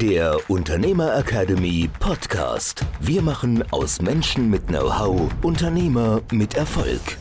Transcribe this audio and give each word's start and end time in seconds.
der 0.00 0.38
Unternehmer 0.48 1.14
Academy 1.14 1.90
Podcast. 1.98 2.86
Wir 3.02 3.20
machen 3.20 3.62
aus 3.70 4.00
Menschen 4.00 4.48
mit 4.48 4.68
Know-how 4.68 5.30
Unternehmer 5.42 6.22
mit 6.32 6.54
Erfolg. 6.54 7.18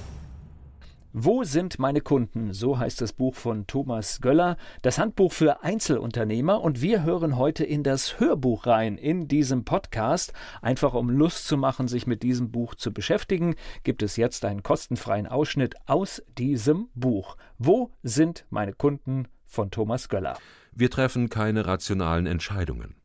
Wo 1.12 1.44
sind 1.44 1.78
meine 1.78 2.00
Kunden? 2.00 2.54
So 2.54 2.80
heißt 2.80 3.02
das 3.02 3.12
Buch 3.12 3.36
von 3.36 3.68
Thomas 3.68 4.22
Göller, 4.22 4.56
das 4.82 4.98
Handbuch 4.98 5.34
für 5.34 5.62
Einzelunternehmer. 5.62 6.62
Und 6.62 6.82
wir 6.82 7.04
hören 7.04 7.36
heute 7.36 7.66
in 7.66 7.84
das 7.84 8.22
Hörbuch 8.22 8.66
rein, 8.66 8.98
in 8.98 9.28
diesem 9.28 9.66
Podcast. 9.66 10.32
Einfach 10.62 10.94
um 10.94 11.10
Lust 11.10 11.48
zu 11.48 11.58
machen, 11.58 11.90
sich 11.90 12.08
mit 12.08 12.24
diesem 12.24 12.50
Buch 12.50 12.76
zu 12.76 12.94
beschäftigen, 12.94 13.56
gibt 13.84 14.04
es 14.04 14.16
jetzt 14.16 14.46
einen 14.46 14.64
kostenfreien 14.64 15.28
Ausschnitt 15.28 15.76
aus 15.86 16.24
diesem 16.38 16.88
Buch. 16.94 17.36
Wo 17.58 17.92
sind 18.04 18.46
meine 18.50 18.72
Kunden? 18.72 19.28
von 19.50 19.72
Thomas 19.72 20.08
Göller. 20.10 20.38
Wir 20.72 20.90
treffen 20.90 21.30
keine 21.30 21.66
rationalen 21.66 22.26
Entscheidungen. 22.26 22.96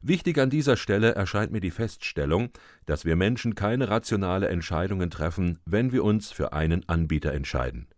Wichtig 0.00 0.38
an 0.38 0.50
dieser 0.50 0.76
Stelle 0.76 1.14
erscheint 1.14 1.50
mir 1.50 1.60
die 1.60 1.72
Feststellung, 1.72 2.50
dass 2.86 3.04
wir 3.04 3.16
Menschen 3.16 3.54
keine 3.54 3.88
rationale 3.88 4.48
Entscheidungen 4.48 5.10
treffen, 5.10 5.58
wenn 5.64 5.92
wir 5.92 6.04
uns 6.04 6.30
für 6.30 6.52
einen 6.52 6.88
Anbieter 6.88 7.32
entscheiden. 7.32 7.88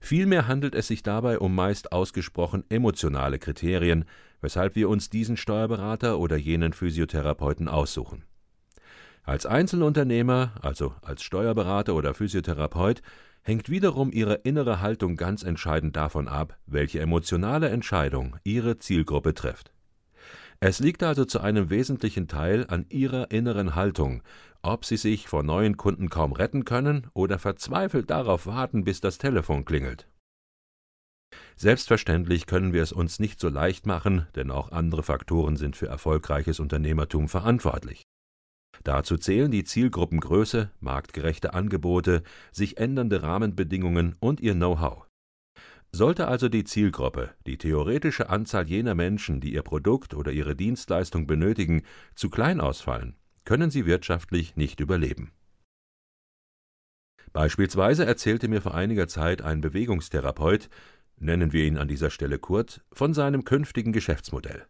Vielmehr 0.00 0.46
handelt 0.46 0.74
es 0.74 0.88
sich 0.88 1.02
dabei 1.02 1.38
um 1.38 1.54
meist 1.54 1.90
ausgesprochen 1.92 2.62
emotionale 2.68 3.38
Kriterien, 3.38 4.04
weshalb 4.42 4.76
wir 4.76 4.88
uns 4.90 5.08
diesen 5.08 5.36
Steuerberater 5.36 6.18
oder 6.18 6.36
jenen 6.36 6.72
Physiotherapeuten 6.74 7.68
aussuchen. 7.68 8.24
Als 9.22 9.46
Einzelunternehmer, 9.46 10.52
also 10.60 10.94
als 11.00 11.22
Steuerberater 11.22 11.94
oder 11.94 12.12
Physiotherapeut, 12.12 13.00
hängt 13.44 13.68
wiederum 13.68 14.10
ihre 14.10 14.34
innere 14.36 14.80
Haltung 14.80 15.16
ganz 15.16 15.42
entscheidend 15.42 15.94
davon 15.96 16.28
ab, 16.28 16.58
welche 16.66 17.00
emotionale 17.00 17.68
Entscheidung 17.68 18.36
ihre 18.42 18.78
Zielgruppe 18.78 19.34
trifft. 19.34 19.72
Es 20.60 20.80
liegt 20.80 21.02
also 21.02 21.24
zu 21.24 21.40
einem 21.40 21.68
wesentlichen 21.68 22.26
Teil 22.26 22.66
an 22.68 22.86
ihrer 22.88 23.30
inneren 23.30 23.74
Haltung, 23.74 24.22
ob 24.62 24.84
sie 24.86 24.96
sich 24.96 25.28
vor 25.28 25.42
neuen 25.42 25.76
Kunden 25.76 26.08
kaum 26.08 26.32
retten 26.32 26.64
können 26.64 27.08
oder 27.12 27.38
verzweifelt 27.38 28.08
darauf 28.10 28.46
warten, 28.46 28.84
bis 28.84 29.00
das 29.00 29.18
Telefon 29.18 29.64
klingelt. 29.66 30.08
Selbstverständlich 31.56 32.46
können 32.46 32.72
wir 32.72 32.82
es 32.82 32.92
uns 32.92 33.18
nicht 33.20 33.38
so 33.40 33.48
leicht 33.48 33.86
machen, 33.86 34.26
denn 34.34 34.50
auch 34.50 34.72
andere 34.72 35.02
Faktoren 35.02 35.56
sind 35.56 35.76
für 35.76 35.86
erfolgreiches 35.86 36.60
Unternehmertum 36.60 37.28
verantwortlich. 37.28 38.04
Dazu 38.84 39.16
zählen 39.16 39.50
die 39.50 39.64
Zielgruppengröße, 39.64 40.70
marktgerechte 40.80 41.54
Angebote, 41.54 42.22
sich 42.52 42.76
ändernde 42.76 43.22
Rahmenbedingungen 43.22 44.14
und 44.20 44.40
ihr 44.40 44.54
Know-how. 44.54 45.06
Sollte 45.90 46.28
also 46.28 46.48
die 46.48 46.64
Zielgruppe, 46.64 47.30
die 47.46 47.56
theoretische 47.56 48.28
Anzahl 48.28 48.68
jener 48.68 48.94
Menschen, 48.94 49.40
die 49.40 49.54
ihr 49.54 49.62
Produkt 49.62 50.12
oder 50.12 50.32
ihre 50.32 50.54
Dienstleistung 50.54 51.26
benötigen, 51.26 51.82
zu 52.14 52.28
klein 52.28 52.60
ausfallen, 52.60 53.16
können 53.44 53.70
sie 53.70 53.86
wirtschaftlich 53.86 54.56
nicht 54.56 54.80
überleben. 54.80 55.32
Beispielsweise 57.32 58.04
erzählte 58.04 58.48
mir 58.48 58.60
vor 58.60 58.74
einiger 58.74 59.08
Zeit 59.08 59.40
ein 59.40 59.60
Bewegungstherapeut, 59.60 60.68
nennen 61.16 61.52
wir 61.52 61.64
ihn 61.64 61.78
an 61.78 61.88
dieser 61.88 62.10
Stelle 62.10 62.38
Kurt, 62.38 62.84
von 62.92 63.14
seinem 63.14 63.44
künftigen 63.44 63.92
Geschäftsmodell. 63.92 64.66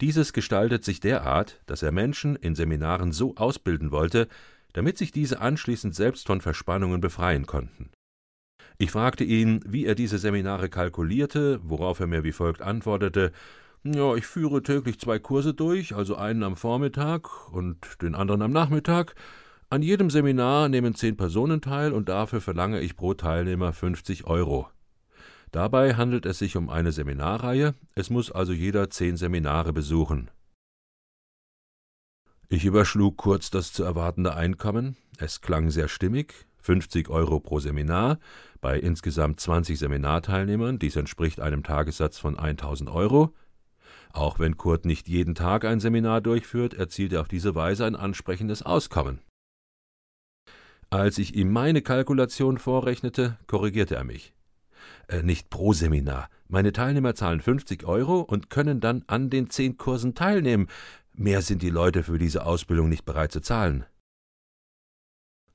Dieses 0.00 0.32
gestaltet 0.32 0.84
sich 0.84 1.00
derart, 1.00 1.60
dass 1.66 1.82
er 1.82 1.92
Menschen 1.92 2.36
in 2.36 2.54
Seminaren 2.54 3.12
so 3.12 3.36
ausbilden 3.36 3.90
wollte, 3.90 4.28
damit 4.72 4.98
sich 4.98 5.12
diese 5.12 5.40
anschließend 5.40 5.94
selbst 5.94 6.26
von 6.26 6.40
Verspannungen 6.40 7.00
befreien 7.00 7.46
konnten. 7.46 7.90
Ich 8.76 8.90
fragte 8.90 9.22
ihn, 9.22 9.60
wie 9.66 9.86
er 9.86 9.94
diese 9.94 10.18
Seminare 10.18 10.68
kalkulierte, 10.68 11.60
worauf 11.62 12.00
er 12.00 12.08
mir 12.08 12.24
wie 12.24 12.32
folgt 12.32 12.60
antwortete 12.60 13.30
Ja, 13.84 14.16
ich 14.16 14.26
führe 14.26 14.62
täglich 14.62 14.98
zwei 14.98 15.20
Kurse 15.20 15.54
durch, 15.54 15.94
also 15.94 16.16
einen 16.16 16.42
am 16.42 16.56
Vormittag 16.56 17.52
und 17.52 18.02
den 18.02 18.16
anderen 18.16 18.42
am 18.42 18.50
Nachmittag. 18.50 19.14
An 19.70 19.82
jedem 19.82 20.10
Seminar 20.10 20.68
nehmen 20.68 20.94
zehn 20.96 21.16
Personen 21.16 21.60
teil 21.60 21.92
und 21.92 22.08
dafür 22.08 22.40
verlange 22.40 22.80
ich 22.80 22.96
pro 22.96 23.14
Teilnehmer 23.14 23.72
50 23.72 24.26
Euro. 24.26 24.68
Dabei 25.54 25.94
handelt 25.94 26.26
es 26.26 26.40
sich 26.40 26.56
um 26.56 26.68
eine 26.68 26.90
Seminarreihe, 26.90 27.76
es 27.94 28.10
muss 28.10 28.32
also 28.32 28.52
jeder 28.52 28.90
zehn 28.90 29.16
Seminare 29.16 29.72
besuchen. 29.72 30.28
Ich 32.48 32.64
überschlug 32.64 33.16
kurz 33.16 33.50
das 33.50 33.72
zu 33.72 33.84
erwartende 33.84 34.34
Einkommen, 34.34 34.96
es 35.16 35.42
klang 35.42 35.70
sehr 35.70 35.86
stimmig, 35.86 36.34
50 36.62 37.08
Euro 37.08 37.38
pro 37.38 37.60
Seminar, 37.60 38.18
bei 38.60 38.80
insgesamt 38.80 39.38
20 39.38 39.78
Seminarteilnehmern, 39.78 40.80
dies 40.80 40.96
entspricht 40.96 41.38
einem 41.38 41.62
Tagessatz 41.62 42.18
von 42.18 42.36
1000 42.36 42.90
Euro. 42.90 43.32
Auch 44.12 44.40
wenn 44.40 44.56
Kurt 44.56 44.84
nicht 44.84 45.06
jeden 45.06 45.36
Tag 45.36 45.64
ein 45.64 45.78
Seminar 45.78 46.20
durchführt, 46.20 46.74
erzielt 46.74 47.12
er 47.12 47.20
auf 47.20 47.28
diese 47.28 47.54
Weise 47.54 47.86
ein 47.86 47.94
ansprechendes 47.94 48.64
Auskommen. 48.64 49.20
Als 50.90 51.16
ich 51.18 51.36
ihm 51.36 51.52
meine 51.52 51.80
Kalkulation 51.80 52.58
vorrechnete, 52.58 53.38
korrigierte 53.46 53.94
er 53.94 54.02
mich 54.02 54.34
äh, 55.08 55.22
nicht 55.22 55.50
pro 55.50 55.72
Seminar. 55.72 56.28
Meine 56.48 56.72
Teilnehmer 56.72 57.14
zahlen 57.14 57.40
50 57.40 57.84
Euro 57.84 58.20
und 58.20 58.50
können 58.50 58.80
dann 58.80 59.04
an 59.06 59.30
den 59.30 59.50
zehn 59.50 59.76
Kursen 59.76 60.14
teilnehmen. 60.14 60.68
Mehr 61.12 61.42
sind 61.42 61.62
die 61.62 61.70
Leute 61.70 62.02
für 62.02 62.18
diese 62.18 62.44
Ausbildung 62.44 62.88
nicht 62.88 63.04
bereit 63.04 63.32
zu 63.32 63.40
zahlen. 63.40 63.84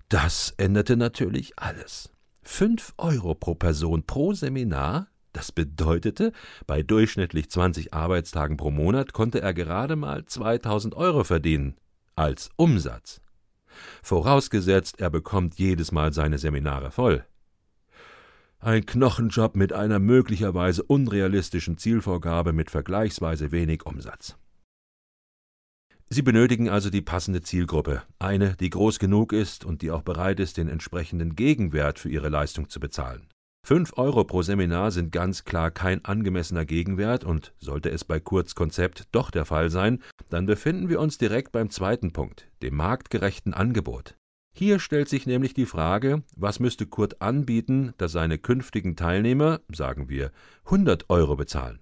Das 0.09 0.53
änderte 0.57 0.97
natürlich 0.97 1.59
alles. 1.59 2.11
Fünf 2.41 2.93
Euro 2.97 3.35
pro 3.35 3.53
Person 3.53 4.03
pro 4.03 4.33
Seminar, 4.33 5.07
das 5.33 5.51
bedeutete, 5.51 6.31
bei 6.65 6.81
durchschnittlich 6.81 7.49
20 7.51 7.93
Arbeitstagen 7.93 8.57
pro 8.57 8.71
Monat 8.71 9.13
konnte 9.13 9.41
er 9.41 9.53
gerade 9.53 9.95
mal 9.95 10.25
2000 10.25 10.95
Euro 10.95 11.23
verdienen. 11.23 11.75
Als 12.15 12.49
Umsatz. 12.55 13.21
Vorausgesetzt, 14.01 14.99
er 14.99 15.09
bekommt 15.09 15.59
jedes 15.59 15.91
Mal 15.91 16.11
seine 16.11 16.39
Seminare 16.39 16.89
voll. 16.89 17.23
Ein 18.61 18.85
Knochenjob 18.85 19.55
mit 19.55 19.71
einer 19.71 19.99
möglicherweise 19.99 20.83
unrealistischen 20.83 21.77
Zielvorgabe 21.77 22.51
mit 22.51 22.69
vergleichsweise 22.69 23.53
wenig 23.53 23.85
Umsatz. 23.85 24.35
Sie 26.09 26.21
benötigen 26.21 26.67
also 26.67 26.89
die 26.89 27.01
passende 27.01 27.41
Zielgruppe, 27.41 28.03
eine, 28.17 28.57
die 28.57 28.69
groß 28.69 28.99
genug 28.99 29.31
ist 29.31 29.63
und 29.63 29.81
die 29.81 29.91
auch 29.91 30.01
bereit 30.01 30.41
ist, 30.41 30.57
den 30.57 30.67
entsprechenden 30.67 31.37
Gegenwert 31.37 31.99
für 31.99 32.09
ihre 32.09 32.27
Leistung 32.27 32.67
zu 32.67 32.81
bezahlen. 32.81 33.27
Fünf 33.65 33.93
Euro 33.97 34.25
pro 34.25 34.41
Seminar 34.41 34.91
sind 34.91 35.13
ganz 35.13 35.45
klar 35.45 35.71
kein 35.71 36.03
angemessener 36.03 36.65
Gegenwert 36.65 37.23
und 37.23 37.53
sollte 37.59 37.91
es 37.91 38.03
bei 38.03 38.19
Kurz 38.19 38.55
Konzept 38.55 39.07
doch 39.13 39.31
der 39.31 39.45
Fall 39.45 39.69
sein, 39.69 40.03
dann 40.29 40.45
befinden 40.45 40.89
wir 40.89 40.99
uns 40.99 41.17
direkt 41.17 41.53
beim 41.53 41.69
zweiten 41.69 42.11
Punkt, 42.11 42.49
dem 42.61 42.75
marktgerechten 42.75 43.53
Angebot. 43.53 44.18
Hier 44.51 44.79
stellt 44.79 45.07
sich 45.09 45.25
nämlich 45.25 45.53
die 45.53 45.65
Frage, 45.65 46.23
was 46.35 46.59
müsste 46.59 46.85
Kurt 46.85 47.21
anbieten, 47.21 47.93
dass 47.97 48.11
seine 48.11 48.37
künftigen 48.37 48.95
Teilnehmer, 48.95 49.61
sagen 49.73 50.09
wir, 50.09 50.31
100 50.65 51.09
Euro 51.09 51.35
bezahlen. 51.35 51.79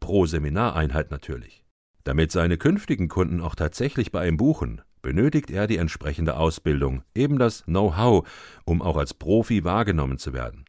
Pro 0.00 0.26
Seminareinheit 0.26 1.10
natürlich. 1.10 1.64
Damit 2.04 2.32
seine 2.32 2.56
künftigen 2.56 3.08
Kunden 3.08 3.40
auch 3.40 3.54
tatsächlich 3.54 4.12
bei 4.12 4.26
ihm 4.26 4.36
buchen, 4.36 4.82
benötigt 5.02 5.50
er 5.50 5.66
die 5.66 5.76
entsprechende 5.76 6.36
Ausbildung, 6.36 7.02
eben 7.14 7.38
das 7.38 7.64
Know-how, 7.64 8.28
um 8.64 8.82
auch 8.82 8.96
als 8.96 9.14
Profi 9.14 9.64
wahrgenommen 9.64 10.18
zu 10.18 10.32
werden. 10.32 10.64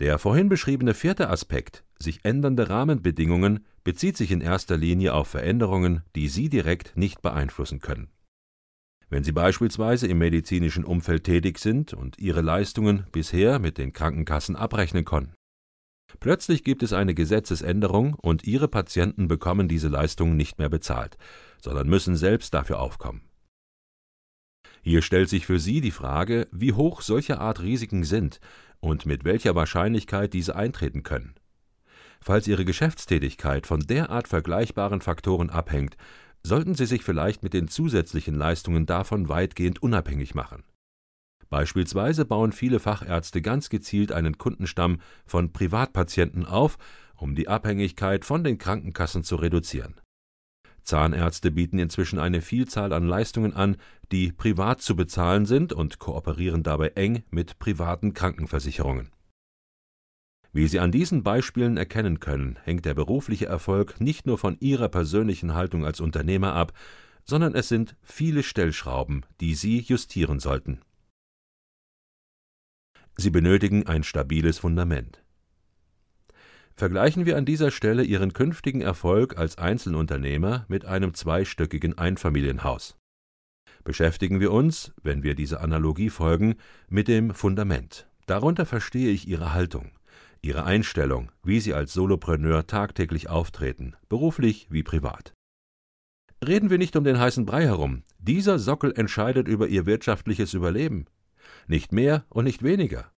Der 0.00 0.18
vorhin 0.18 0.48
beschriebene 0.48 0.94
vierte 0.94 1.28
Aspekt, 1.28 1.84
sich 1.98 2.24
ändernde 2.24 2.68
Rahmenbedingungen, 2.68 3.66
bezieht 3.84 4.16
sich 4.16 4.30
in 4.30 4.40
erster 4.40 4.76
Linie 4.76 5.14
auf 5.14 5.28
Veränderungen, 5.28 6.02
die 6.16 6.28
Sie 6.28 6.48
direkt 6.48 6.96
nicht 6.96 7.22
beeinflussen 7.22 7.80
können. 7.80 8.08
Wenn 9.12 9.24
Sie 9.24 9.32
beispielsweise 9.32 10.06
im 10.06 10.16
medizinischen 10.16 10.86
Umfeld 10.86 11.24
tätig 11.24 11.58
sind 11.58 11.92
und 11.92 12.18
Ihre 12.18 12.40
Leistungen 12.40 13.04
bisher 13.12 13.58
mit 13.58 13.76
den 13.76 13.92
Krankenkassen 13.92 14.56
abrechnen 14.56 15.04
konnten. 15.04 15.34
Plötzlich 16.18 16.64
gibt 16.64 16.82
es 16.82 16.94
eine 16.94 17.12
Gesetzesänderung 17.12 18.14
und 18.14 18.44
Ihre 18.44 18.68
Patienten 18.68 19.28
bekommen 19.28 19.68
diese 19.68 19.88
Leistungen 19.88 20.38
nicht 20.38 20.58
mehr 20.58 20.70
bezahlt, 20.70 21.18
sondern 21.60 21.90
müssen 21.90 22.16
selbst 22.16 22.54
dafür 22.54 22.80
aufkommen. 22.80 23.20
Hier 24.80 25.02
stellt 25.02 25.28
sich 25.28 25.44
für 25.44 25.60
Sie 25.60 25.82
die 25.82 25.90
Frage, 25.90 26.48
wie 26.50 26.72
hoch 26.72 27.02
solche 27.02 27.38
Art 27.38 27.60
Risiken 27.60 28.04
sind 28.04 28.40
und 28.80 29.04
mit 29.04 29.24
welcher 29.24 29.54
Wahrscheinlichkeit 29.54 30.32
diese 30.32 30.56
eintreten 30.56 31.02
können. 31.02 31.34
Falls 32.22 32.48
Ihre 32.48 32.64
Geschäftstätigkeit 32.64 33.66
von 33.66 33.80
derart 33.80 34.26
vergleichbaren 34.26 35.02
Faktoren 35.02 35.50
abhängt, 35.50 35.98
sollten 36.44 36.74
Sie 36.74 36.86
sich 36.86 37.02
vielleicht 37.02 37.42
mit 37.42 37.54
den 37.54 37.68
zusätzlichen 37.68 38.34
Leistungen 38.34 38.86
davon 38.86 39.28
weitgehend 39.28 39.82
unabhängig 39.82 40.34
machen. 40.34 40.64
Beispielsweise 41.48 42.24
bauen 42.24 42.52
viele 42.52 42.80
Fachärzte 42.80 43.42
ganz 43.42 43.68
gezielt 43.68 44.10
einen 44.10 44.38
Kundenstamm 44.38 45.00
von 45.26 45.52
Privatpatienten 45.52 46.46
auf, 46.46 46.78
um 47.14 47.34
die 47.34 47.46
Abhängigkeit 47.46 48.24
von 48.24 48.42
den 48.42 48.58
Krankenkassen 48.58 49.22
zu 49.22 49.36
reduzieren. 49.36 50.00
Zahnärzte 50.82 51.50
bieten 51.50 51.78
inzwischen 51.78 52.18
eine 52.18 52.40
Vielzahl 52.40 52.92
an 52.92 53.06
Leistungen 53.06 53.52
an, 53.52 53.76
die 54.10 54.32
privat 54.32 54.82
zu 54.82 54.96
bezahlen 54.96 55.46
sind 55.46 55.72
und 55.72 55.98
kooperieren 55.98 56.62
dabei 56.62 56.88
eng 56.88 57.22
mit 57.30 57.58
privaten 57.58 58.14
Krankenversicherungen. 58.14 59.10
Wie 60.52 60.68
Sie 60.68 60.80
an 60.80 60.92
diesen 60.92 61.22
Beispielen 61.22 61.78
erkennen 61.78 62.20
können, 62.20 62.58
hängt 62.64 62.84
der 62.84 62.92
berufliche 62.92 63.46
Erfolg 63.46 64.00
nicht 64.00 64.26
nur 64.26 64.36
von 64.36 64.58
Ihrer 64.60 64.88
persönlichen 64.88 65.54
Haltung 65.54 65.86
als 65.86 66.00
Unternehmer 66.00 66.52
ab, 66.52 66.72
sondern 67.24 67.54
es 67.54 67.68
sind 67.68 67.96
viele 68.02 68.42
Stellschrauben, 68.42 69.24
die 69.40 69.54
Sie 69.54 69.80
justieren 69.80 70.40
sollten. 70.40 70.80
Sie 73.16 73.30
benötigen 73.30 73.86
ein 73.86 74.02
stabiles 74.02 74.58
Fundament. 74.58 75.22
Vergleichen 76.74 77.26
wir 77.26 77.36
an 77.36 77.44
dieser 77.44 77.70
Stelle 77.70 78.02
Ihren 78.02 78.32
künftigen 78.32 78.80
Erfolg 78.80 79.38
als 79.38 79.56
Einzelunternehmer 79.56 80.64
mit 80.68 80.84
einem 80.84 81.14
zweistöckigen 81.14 81.96
Einfamilienhaus. 81.96 82.96
Beschäftigen 83.84 84.40
wir 84.40 84.52
uns, 84.52 84.92
wenn 85.02 85.22
wir 85.22 85.34
dieser 85.34 85.60
Analogie 85.60 86.10
folgen, 86.10 86.56
mit 86.88 87.08
dem 87.08 87.34
Fundament. 87.34 88.06
Darunter 88.26 88.64
verstehe 88.64 89.10
ich 89.10 89.28
Ihre 89.28 89.52
Haltung, 89.52 89.90
Ihre 90.44 90.64
Einstellung, 90.64 91.30
wie 91.44 91.60
Sie 91.60 91.72
als 91.72 91.92
Solopreneur 91.92 92.66
tagtäglich 92.66 93.28
auftreten, 93.28 93.94
beruflich 94.08 94.66
wie 94.70 94.82
privat. 94.82 95.34
Reden 96.44 96.68
wir 96.68 96.78
nicht 96.78 96.96
um 96.96 97.04
den 97.04 97.20
heißen 97.20 97.46
Brei 97.46 97.62
herum. 97.62 98.02
Dieser 98.18 98.58
Sockel 98.58 98.92
entscheidet 98.96 99.46
über 99.46 99.68
Ihr 99.68 99.86
wirtschaftliches 99.86 100.52
Überleben. 100.52 101.06
Nicht 101.68 101.92
mehr 101.92 102.24
und 102.28 102.42
nicht 102.42 102.64
weniger. 102.64 103.12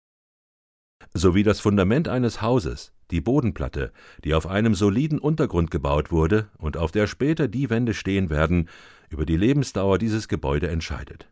So 1.14 1.36
wie 1.36 1.44
das 1.44 1.60
Fundament 1.60 2.08
eines 2.08 2.42
Hauses, 2.42 2.92
die 3.12 3.20
Bodenplatte, 3.20 3.92
die 4.24 4.34
auf 4.34 4.48
einem 4.48 4.74
soliden 4.74 5.20
Untergrund 5.20 5.70
gebaut 5.70 6.10
wurde 6.10 6.48
und 6.58 6.76
auf 6.76 6.90
der 6.90 7.06
später 7.06 7.46
die 7.46 7.70
Wände 7.70 7.94
stehen 7.94 8.30
werden, 8.30 8.68
über 9.10 9.26
die 9.26 9.36
Lebensdauer 9.36 9.98
dieses 9.98 10.26
Gebäude 10.26 10.68
entscheidet. 10.68 11.28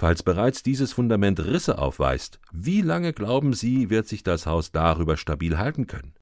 Falls 0.00 0.22
bereits 0.22 0.62
dieses 0.62 0.94
Fundament 0.94 1.40
Risse 1.40 1.76
aufweist, 1.76 2.40
wie 2.52 2.80
lange 2.80 3.12
glauben 3.12 3.52
Sie, 3.52 3.90
wird 3.90 4.08
sich 4.08 4.22
das 4.22 4.46
Haus 4.46 4.72
darüber 4.72 5.18
stabil 5.18 5.58
halten 5.58 5.86
können? 5.86 6.14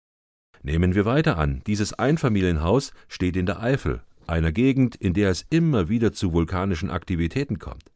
Nehmen 0.64 0.96
wir 0.96 1.04
weiter 1.04 1.38
an, 1.38 1.62
dieses 1.64 1.92
Einfamilienhaus 1.92 2.92
steht 3.06 3.36
in 3.36 3.46
der 3.46 3.62
Eifel, 3.62 4.02
einer 4.26 4.50
Gegend, 4.50 4.96
in 4.96 5.14
der 5.14 5.30
es 5.30 5.46
immer 5.48 5.88
wieder 5.88 6.12
zu 6.12 6.32
vulkanischen 6.32 6.90
Aktivitäten 6.90 7.60
kommt. 7.60 7.92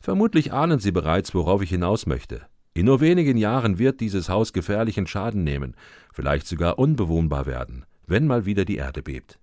Vermutlich 0.00 0.52
ahnen 0.52 0.78
Sie 0.78 0.92
bereits, 0.92 1.34
worauf 1.34 1.60
ich 1.60 1.70
hinaus 1.70 2.06
möchte. 2.06 2.42
In 2.72 2.86
nur 2.86 3.00
wenigen 3.00 3.36
Jahren 3.36 3.80
wird 3.80 3.98
dieses 3.98 4.28
Haus 4.28 4.52
gefährlichen 4.52 5.08
Schaden 5.08 5.42
nehmen, 5.42 5.74
vielleicht 6.12 6.46
sogar 6.46 6.78
unbewohnbar 6.78 7.46
werden, 7.46 7.84
wenn 8.06 8.28
mal 8.28 8.46
wieder 8.46 8.64
die 8.64 8.76
Erde 8.76 9.02
bebt. 9.02 9.40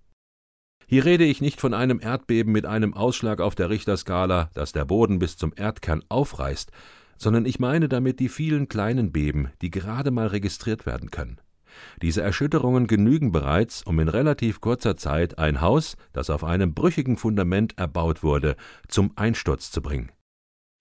Hier 0.92 1.06
rede 1.06 1.24
ich 1.24 1.40
nicht 1.40 1.58
von 1.58 1.72
einem 1.72 2.00
Erdbeben 2.02 2.52
mit 2.52 2.66
einem 2.66 2.92
Ausschlag 2.92 3.40
auf 3.40 3.54
der 3.54 3.70
Richterskala, 3.70 4.50
das 4.52 4.72
der 4.72 4.84
Boden 4.84 5.20
bis 5.20 5.38
zum 5.38 5.54
Erdkern 5.56 6.04
aufreißt, 6.10 6.70
sondern 7.16 7.46
ich 7.46 7.58
meine 7.58 7.88
damit 7.88 8.20
die 8.20 8.28
vielen 8.28 8.68
kleinen 8.68 9.10
Beben, 9.10 9.48
die 9.62 9.70
gerade 9.70 10.10
mal 10.10 10.26
registriert 10.26 10.84
werden 10.84 11.10
können. 11.10 11.40
Diese 12.02 12.20
Erschütterungen 12.20 12.88
genügen 12.88 13.32
bereits, 13.32 13.82
um 13.84 13.98
in 14.00 14.08
relativ 14.08 14.60
kurzer 14.60 14.98
Zeit 14.98 15.38
ein 15.38 15.62
Haus, 15.62 15.96
das 16.12 16.28
auf 16.28 16.44
einem 16.44 16.74
brüchigen 16.74 17.16
Fundament 17.16 17.78
erbaut 17.78 18.22
wurde, 18.22 18.54
zum 18.86 19.12
Einsturz 19.16 19.70
zu 19.70 19.80
bringen. 19.80 20.12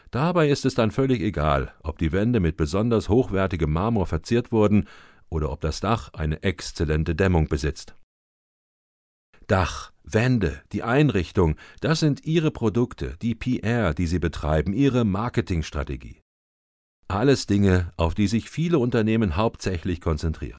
Dabei 0.10 0.50
ist 0.50 0.66
es 0.66 0.76
dann 0.76 0.92
völlig 0.92 1.22
egal, 1.22 1.74
ob 1.84 2.00
die 2.00 2.12
Wände 2.12 2.42
mit 2.42 2.58
besonders 2.58 3.08
hochwertigem 3.08 3.72
Marmor 3.72 4.08
verziert 4.08 4.52
wurden 4.52 4.90
oder 5.30 5.50
ob 5.50 5.62
das 5.62 5.80
Dach 5.80 6.12
eine 6.12 6.44
exzellente 6.44 7.16
Dämmung 7.16 7.48
besitzt. 7.48 7.96
Dach, 9.48 9.91
Wände, 10.04 10.62
die 10.72 10.84
Einrichtung, 10.84 11.56
das 11.80 12.00
sind 12.00 12.26
Ihre 12.26 12.52
Produkte, 12.52 13.16
die 13.22 13.36
PR, 13.36 13.94
die 13.94 14.08
Sie 14.08 14.20
betreiben, 14.20 14.74
Ihre 14.74 15.06
Marketingstrategie. 15.06 16.22
Alles 17.08 17.46
Dinge, 17.46 17.92
auf 17.98 18.14
die 18.14 18.28
sich 18.28 18.50
viele 18.50 18.80
Unternehmen 18.80 19.36
hauptsächlich 19.36 20.02
konzentrieren. 20.02 20.58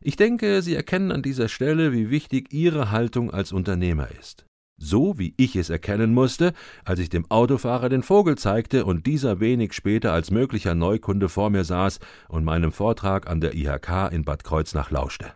Ich 0.00 0.16
denke, 0.16 0.62
Sie 0.62 0.74
erkennen 0.74 1.12
an 1.12 1.22
dieser 1.22 1.48
Stelle, 1.48 1.92
wie 1.92 2.10
wichtig 2.10 2.52
Ihre 2.52 2.90
Haltung 2.90 3.30
als 3.30 3.52
Unternehmer 3.52 4.08
ist. 4.18 4.46
So 4.80 5.18
wie 5.18 5.34
ich 5.36 5.56
es 5.56 5.70
erkennen 5.70 6.14
musste, 6.14 6.52
als 6.84 7.00
ich 7.00 7.10
dem 7.10 7.28
Autofahrer 7.30 7.88
den 7.88 8.04
Vogel 8.04 8.38
zeigte 8.38 8.84
und 8.84 9.06
dieser 9.06 9.40
wenig 9.40 9.72
später 9.72 10.12
als 10.12 10.30
möglicher 10.30 10.76
Neukunde 10.76 11.28
vor 11.28 11.50
mir 11.50 11.64
saß 11.64 11.98
und 12.28 12.44
meinem 12.44 12.70
Vortrag 12.70 13.28
an 13.28 13.40
der 13.40 13.54
IHK 13.54 14.12
in 14.12 14.24
Bad 14.24 14.44
Kreuznach 14.44 14.92
lauschte. 14.92 15.34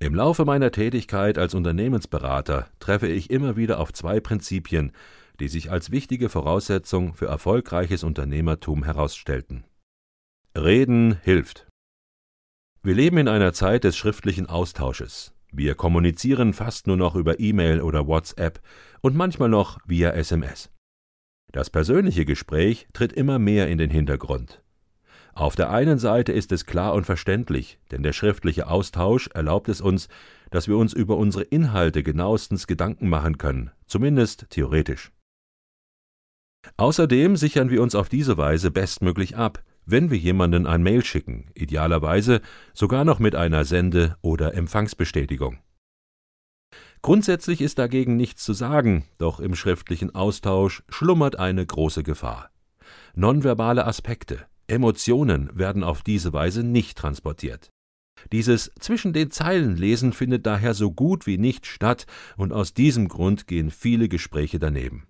Im 0.00 0.14
Laufe 0.14 0.44
meiner 0.44 0.70
Tätigkeit 0.70 1.38
als 1.38 1.54
Unternehmensberater 1.54 2.68
treffe 2.78 3.08
ich 3.08 3.30
immer 3.30 3.56
wieder 3.56 3.80
auf 3.80 3.92
zwei 3.92 4.20
Prinzipien, 4.20 4.92
die 5.40 5.48
sich 5.48 5.72
als 5.72 5.90
wichtige 5.90 6.28
Voraussetzung 6.28 7.14
für 7.14 7.26
erfolgreiches 7.26 8.04
Unternehmertum 8.04 8.84
herausstellten. 8.84 9.64
Reden 10.56 11.18
hilft. 11.24 11.66
Wir 12.82 12.94
leben 12.94 13.18
in 13.18 13.26
einer 13.26 13.52
Zeit 13.52 13.82
des 13.82 13.96
schriftlichen 13.96 14.46
Austausches. 14.46 15.34
Wir 15.50 15.74
kommunizieren 15.74 16.52
fast 16.52 16.86
nur 16.86 16.96
noch 16.96 17.16
über 17.16 17.40
E-Mail 17.40 17.80
oder 17.80 18.06
WhatsApp 18.06 18.60
und 19.00 19.16
manchmal 19.16 19.48
noch 19.48 19.78
via 19.84 20.10
SMS. 20.10 20.70
Das 21.50 21.70
persönliche 21.70 22.24
Gespräch 22.24 22.86
tritt 22.92 23.12
immer 23.12 23.40
mehr 23.40 23.68
in 23.68 23.78
den 23.78 23.90
Hintergrund. 23.90 24.62
Auf 25.38 25.54
der 25.54 25.70
einen 25.70 26.00
Seite 26.00 26.32
ist 26.32 26.50
es 26.50 26.66
klar 26.66 26.94
und 26.94 27.04
verständlich, 27.04 27.78
denn 27.92 28.02
der 28.02 28.12
schriftliche 28.12 28.66
Austausch 28.66 29.28
erlaubt 29.28 29.68
es 29.68 29.80
uns, 29.80 30.08
dass 30.50 30.66
wir 30.66 30.76
uns 30.76 30.92
über 30.92 31.16
unsere 31.16 31.44
Inhalte 31.44 32.02
genauestens 32.02 32.66
Gedanken 32.66 33.08
machen 33.08 33.38
können, 33.38 33.70
zumindest 33.86 34.46
theoretisch. 34.50 35.12
Außerdem 36.76 37.36
sichern 37.36 37.70
wir 37.70 37.82
uns 37.82 37.94
auf 37.94 38.08
diese 38.08 38.36
Weise 38.36 38.72
bestmöglich 38.72 39.36
ab, 39.36 39.62
wenn 39.86 40.10
wir 40.10 40.18
jemanden 40.18 40.66
ein 40.66 40.82
Mail 40.82 41.04
schicken, 41.04 41.52
idealerweise 41.54 42.40
sogar 42.74 43.04
noch 43.04 43.20
mit 43.20 43.36
einer 43.36 43.64
Sende- 43.64 44.16
oder 44.22 44.54
Empfangsbestätigung. 44.54 45.60
Grundsätzlich 47.00 47.60
ist 47.60 47.78
dagegen 47.78 48.16
nichts 48.16 48.42
zu 48.42 48.54
sagen, 48.54 49.04
doch 49.18 49.38
im 49.38 49.54
schriftlichen 49.54 50.16
Austausch 50.16 50.82
schlummert 50.88 51.38
eine 51.38 51.64
große 51.64 52.02
Gefahr. 52.02 52.50
Nonverbale 53.14 53.86
Aspekte, 53.86 54.48
Emotionen 54.68 55.50
werden 55.54 55.82
auf 55.82 56.02
diese 56.02 56.32
Weise 56.32 56.62
nicht 56.62 56.98
transportiert. 56.98 57.72
Dieses 58.32 58.72
zwischen 58.78 59.12
den 59.12 59.30
Zeilen 59.30 59.76
lesen 59.76 60.12
findet 60.12 60.44
daher 60.44 60.74
so 60.74 60.90
gut 60.90 61.26
wie 61.26 61.38
nicht 61.38 61.66
statt, 61.66 62.06
und 62.36 62.52
aus 62.52 62.74
diesem 62.74 63.08
Grund 63.08 63.46
gehen 63.46 63.70
viele 63.70 64.08
Gespräche 64.08 64.58
daneben. 64.58 65.06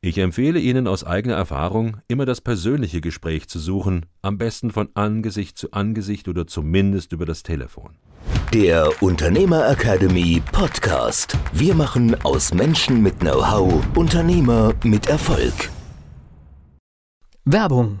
Ich 0.00 0.18
empfehle 0.18 0.58
Ihnen 0.58 0.88
aus 0.88 1.04
eigener 1.04 1.36
Erfahrung, 1.36 1.98
immer 2.08 2.26
das 2.26 2.40
persönliche 2.40 3.00
Gespräch 3.00 3.48
zu 3.48 3.60
suchen, 3.60 4.06
am 4.20 4.36
besten 4.36 4.72
von 4.72 4.88
Angesicht 4.94 5.56
zu 5.56 5.70
Angesicht 5.72 6.26
oder 6.26 6.46
zumindest 6.46 7.12
über 7.12 7.24
das 7.24 7.44
Telefon. 7.44 7.98
Der 8.52 8.90
Unternehmer 9.00 9.68
Academy 9.70 10.42
Podcast. 10.50 11.38
Wir 11.52 11.74
machen 11.74 12.20
aus 12.24 12.52
Menschen 12.52 13.02
mit 13.02 13.20
Know-how 13.20 13.84
Unternehmer 13.96 14.74
mit 14.82 15.06
Erfolg. 15.06 15.70
Werbung 17.44 18.00